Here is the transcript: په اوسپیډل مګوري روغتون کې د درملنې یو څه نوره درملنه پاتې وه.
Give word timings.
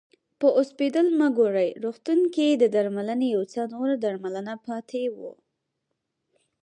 په 0.39 0.47
اوسپیډل 0.57 1.07
مګوري 1.21 1.69
روغتون 1.83 2.19
کې 2.33 2.47
د 2.51 2.63
درملنې 2.75 3.27
یو 3.35 3.43
څه 3.53 3.61
نوره 3.73 3.95
درملنه 4.03 4.53
پاتې 4.67 5.03
وه. 5.17 5.31